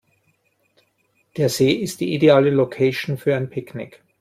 [1.37, 4.01] Der See ist die ideale Location für ein Picknick.